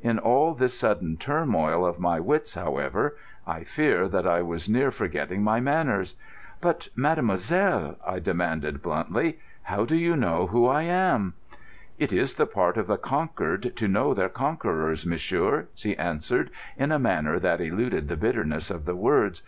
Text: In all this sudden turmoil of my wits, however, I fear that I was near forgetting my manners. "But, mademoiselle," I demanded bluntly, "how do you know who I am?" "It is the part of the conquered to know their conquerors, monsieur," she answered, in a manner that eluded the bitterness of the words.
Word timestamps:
In 0.00 0.18
all 0.18 0.54
this 0.54 0.72
sudden 0.72 1.18
turmoil 1.18 1.84
of 1.84 1.98
my 2.00 2.18
wits, 2.18 2.54
however, 2.54 3.14
I 3.46 3.62
fear 3.62 4.08
that 4.08 4.26
I 4.26 4.40
was 4.40 4.70
near 4.70 4.90
forgetting 4.90 5.42
my 5.42 5.60
manners. 5.60 6.14
"But, 6.62 6.88
mademoiselle," 6.96 7.98
I 8.06 8.18
demanded 8.18 8.80
bluntly, 8.80 9.38
"how 9.64 9.84
do 9.84 9.94
you 9.94 10.16
know 10.16 10.46
who 10.46 10.64
I 10.66 10.84
am?" 10.84 11.34
"It 11.98 12.10
is 12.10 12.36
the 12.36 12.46
part 12.46 12.78
of 12.78 12.86
the 12.86 12.96
conquered 12.96 13.76
to 13.76 13.86
know 13.86 14.14
their 14.14 14.30
conquerors, 14.30 15.04
monsieur," 15.04 15.66
she 15.74 15.94
answered, 15.98 16.50
in 16.78 16.90
a 16.90 16.98
manner 16.98 17.38
that 17.38 17.60
eluded 17.60 18.08
the 18.08 18.16
bitterness 18.16 18.70
of 18.70 18.86
the 18.86 18.96
words. 18.96 19.42